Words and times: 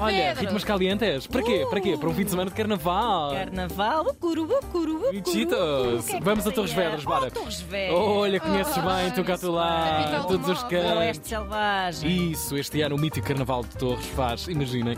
Olha, 0.00 0.16
Pedro. 0.28 0.40
ritmos 0.40 0.64
calientes. 0.64 1.26
Para 1.26 1.42
quê? 1.42 1.66
Para 1.68 1.80
quê? 1.80 1.96
Para 1.96 2.08
um 2.08 2.14
fim 2.14 2.24
de 2.24 2.30
semana 2.30 2.50
de 2.50 2.56
carnaval. 2.56 3.32
Carnaval, 3.32 4.04
bucuru, 4.04 4.46
bucuru, 4.46 4.98
bucuru. 4.98 5.98
O 5.98 6.02
que 6.02 6.12
é 6.16 6.20
Vamos 6.20 6.46
a 6.46 6.50
Torres? 6.50 6.72
Vedras, 6.72 7.04
bora. 7.04 7.26
Oh, 7.26 7.30
Torres 7.30 7.60
Vedras. 7.60 7.98
Olha, 7.98 8.40
conheces 8.40 8.74
bem, 8.76 9.10
tu 9.14 9.24
cá 9.24 9.38
tu 9.38 9.50
lá, 9.50 10.24
todos 10.28 10.48
os 10.48 10.62
cantos. 10.64 10.98
Oeste 10.98 11.28
Selvagem. 11.28 12.30
Isso, 12.32 12.56
este 12.56 12.82
ano 12.82 12.96
o 12.96 13.00
mítico 13.00 13.26
Carnaval 13.26 13.62
de 13.62 13.76
Torres 13.76 14.06
faz, 14.08 14.46
imaginem, 14.48 14.96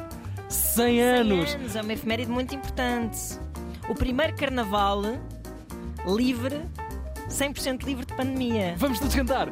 100 0.49 0.99
100 0.99 1.03
anos. 1.03 1.55
anos, 1.55 1.77
é 1.77 1.83
uma 1.83 1.93
efeméride 1.93 2.31
muito 2.31 2.55
importante. 2.55 3.19
O 3.89 3.95
primeiro 3.95 4.35
carnaval 4.37 5.03
livre, 6.07 6.61
100% 7.29 7.85
livre 7.85 8.05
de 8.05 8.15
pandemia. 8.15 8.75
Vamos 8.77 8.99
todos 8.99 9.15
cantar. 9.15 9.49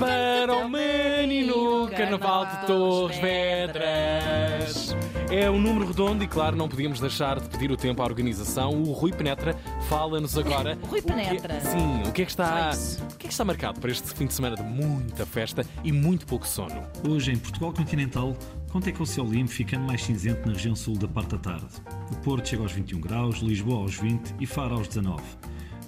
Para 0.00 0.56
o 0.56 0.68
menino 0.68 1.86
Carnaval 1.88 2.46
de 2.46 2.66
Torres 2.66 3.18
Vedras. 3.18 4.96
É 5.30 5.48
um 5.50 5.60
número 5.60 5.86
redondo 5.86 6.24
e, 6.24 6.26
claro, 6.26 6.56
não 6.56 6.68
podíamos 6.68 6.98
deixar 6.98 7.38
de 7.38 7.48
pedir 7.48 7.70
o 7.70 7.76
tempo 7.76 8.02
à 8.02 8.04
organização. 8.06 8.70
O 8.82 8.92
Rui 8.92 9.12
Penetra 9.12 9.54
fala-nos 9.88 10.36
agora. 10.36 10.76
Rui 10.88 10.98
o 10.98 11.02
que- 11.02 11.08
Penetra. 11.12 11.60
Sim, 11.60 12.02
o 12.08 12.12
que, 12.12 12.22
é 12.22 12.24
que 12.24 12.30
está, 12.30 12.70
o 13.12 13.16
que 13.16 13.26
é 13.26 13.28
que 13.28 13.32
está 13.34 13.44
marcado 13.44 13.78
para 13.78 13.90
este 13.92 14.08
fim 14.14 14.26
de 14.26 14.32
semana 14.32 14.56
de 14.56 14.62
muita 14.62 15.24
festa 15.26 15.64
e 15.84 15.92
muito 15.92 16.26
pouco 16.26 16.48
sono? 16.48 16.82
Hoje, 17.08 17.30
em 17.32 17.36
Portugal 17.38 17.72
continental, 17.72 18.34
conta 18.72 18.90
com 18.90 19.02
o 19.04 19.06
céu 19.06 19.24
limpo, 19.24 19.50
ficando 19.50 19.84
mais 19.84 20.02
cinzento 20.02 20.46
na 20.48 20.54
região 20.54 20.74
sul 20.74 20.96
da 20.96 21.06
parte 21.06 21.36
da 21.36 21.38
tarde. 21.38 21.66
O 22.10 22.16
Porto 22.16 22.48
chega 22.48 22.62
aos 22.62 22.72
21 22.72 23.00
graus, 23.00 23.36
Lisboa 23.38 23.82
aos 23.82 23.94
20 23.96 24.34
e 24.40 24.46
Faro 24.46 24.74
aos 24.76 24.88
19. 24.88 25.22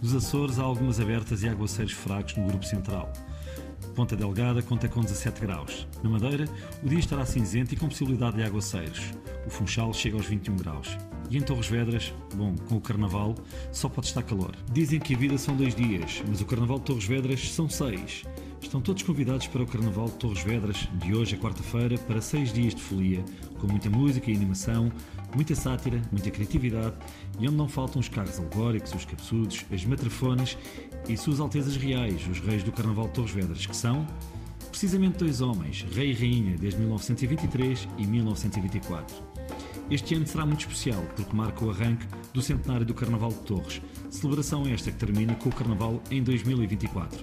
Nos 0.02 0.15
Açores 0.15 0.59
há 0.59 0.62
algumas 0.62 1.01
abertas 1.01 1.42
e 1.42 1.48
aguaceiros 1.48 1.92
fracos 1.95 2.37
no 2.37 2.45
grupo 2.46 2.65
central. 2.66 3.10
Ponta 3.95 4.16
Delgada 4.16 4.62
conta 4.62 4.88
com 4.88 5.02
17 5.02 5.41
graus. 5.41 5.87
Na 6.02 6.09
Madeira, 6.09 6.46
o 6.82 6.88
dia 6.88 6.98
estará 6.98 7.27
cinzento 7.27 7.74
e 7.74 7.77
com 7.77 7.88
possibilidade 7.88 8.37
de 8.37 8.42
aguaceiros. 8.42 9.12
O 9.46 9.51
Funchal 9.51 9.92
chega 9.92 10.16
aos 10.16 10.27
21 10.27 10.56
graus. 10.56 10.96
E 11.30 11.37
em 11.37 11.42
Torres 11.42 11.66
Vedras, 11.66 12.12
bom, 12.34 12.55
com 12.68 12.77
o 12.77 12.80
Carnaval, 12.80 13.35
só 13.70 13.88
pode 13.88 14.07
estar 14.07 14.23
calor. 14.23 14.54
Dizem 14.73 14.98
que 14.98 15.15
a 15.15 15.18
vida 15.18 15.37
são 15.37 15.54
dois 15.54 15.74
dias, 15.74 16.23
mas 16.26 16.40
o 16.40 16.46
Carnaval 16.46 16.79
de 16.79 16.87
Torres 16.87 17.04
Vedras 17.04 17.52
são 17.52 17.68
seis. 17.68 18.24
Estão 18.63 18.80
todos 18.80 19.02
convidados 19.02 19.49
para 19.49 19.63
o 19.63 19.66
Carnaval 19.66 20.07
de 20.07 20.13
Torres 20.13 20.43
Vedras, 20.43 20.88
de 20.95 21.15
hoje 21.15 21.35
a 21.35 21.38
quarta-feira, 21.38 21.99
para 21.99 22.23
seis 22.23 22.52
dias 22.52 22.74
de 22.74 22.80
folia, 22.80 23.23
com 23.59 23.66
muita 23.66 23.91
música 23.91 24.30
e 24.30 24.35
animação, 24.35 24.91
muita 25.35 25.54
sátira, 25.54 26.01
muita 26.10 26.30
criatividade 26.30 26.96
e 27.38 27.46
onde 27.46 27.57
não 27.57 27.69
faltam 27.69 28.01
os 28.01 28.09
carros 28.09 28.38
alegóricos, 28.38 28.95
os 28.95 29.04
cabeçudos, 29.04 29.66
as 29.71 29.85
matrafones 29.85 30.57
e 31.09 31.16
suas 31.16 31.41
altezas 31.41 31.77
reais, 31.77 32.27
os 32.30 32.38
reis 32.38 32.63
do 32.63 32.73
Carnaval 32.73 33.09
de 33.09 33.15
Torres 33.15 33.32
Vedras, 33.32 33.66
que 33.66 33.77
são 33.77 34.07
precisamente 34.71 35.19
dois 35.19 35.43
homens, 35.43 35.85
rei 35.93 36.13
e 36.13 36.15
rainha, 36.15 36.57
desde 36.57 36.79
1923 36.80 37.88
e 37.99 38.07
1924. 38.07 39.32
Este 39.91 40.15
ano 40.15 40.26
será 40.26 40.47
muito 40.47 40.60
especial 40.60 41.02
porque 41.15 41.37
marca 41.37 41.65
o 41.65 41.71
arranque 41.71 42.07
do 42.32 42.41
centenário 42.41 42.87
do 42.87 42.95
Carnaval 42.95 43.29
de 43.29 43.41
Torres. 43.41 43.82
Celebração 44.09 44.66
esta 44.66 44.91
que 44.91 44.97
termina 44.97 45.35
com 45.35 45.51
o 45.51 45.52
Carnaval 45.52 46.02
em 46.10 46.23
2024. 46.23 47.23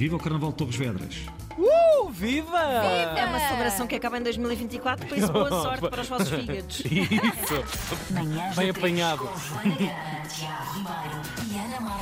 Viva 0.00 0.16
o 0.16 0.18
Carnaval 0.18 0.48
de 0.48 0.56
Torres 0.56 0.76
Vedras! 0.76 1.14
Uh, 1.58 2.08
viva! 2.08 2.58
É 2.58 3.26
uma 3.26 3.38
celebração 3.38 3.86
que 3.86 3.94
acaba 3.94 4.16
em 4.16 4.22
2024, 4.22 5.06
por 5.06 5.18
isso 5.18 5.30
boa 5.30 5.50
sorte 5.50 5.90
para 5.90 6.00
os 6.00 6.08
vossos 6.08 6.30
fígados. 6.30 6.80
Isso! 6.88 8.14
Manhãs 8.14 8.56
Bem 8.56 8.68
da 8.68 8.72
Três, 8.72 8.76
apanhado. 8.78 9.18
com 9.18 9.38
Joana 9.38 9.74
Gama, 9.76 10.26
Tiago 10.26 10.72
Ribeiro 10.72 11.20
e 11.52 11.58
Ana 11.58 11.80
Marques. 11.82 11.90